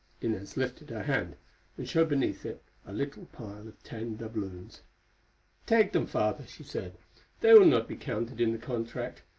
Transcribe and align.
Inez 0.19 0.57
lifted 0.57 0.89
her 0.89 1.03
hand, 1.03 1.35
and 1.77 1.87
showed 1.87 2.09
beneath 2.09 2.43
it 2.43 2.63
a 2.87 2.91
little 2.91 3.27
pile 3.27 3.67
of 3.67 3.83
ten 3.83 4.15
doubloons. 4.15 4.81
"Take 5.67 5.91
them, 5.91 6.07
Father," 6.07 6.43
she 6.47 6.63
said; 6.63 6.97
"they 7.41 7.53
will 7.53 7.67
not 7.67 7.87
be 7.87 7.97
counted 7.97 8.41
in 8.41 8.51
the 8.51 8.57
contract. 8.57 9.21